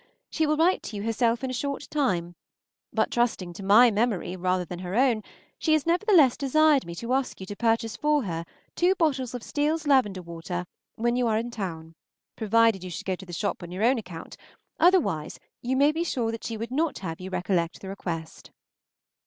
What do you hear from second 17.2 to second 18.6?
you recollect the request.